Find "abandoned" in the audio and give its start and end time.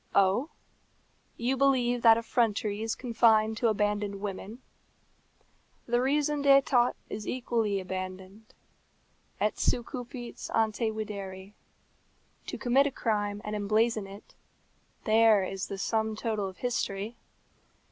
3.67-4.19, 7.79-8.55